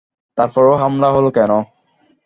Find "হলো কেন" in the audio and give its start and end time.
1.15-1.51